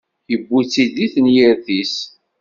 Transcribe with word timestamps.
Iwwi-tt-id 0.33 0.91
di 0.95 1.07
tenyirt-is. 1.13 1.95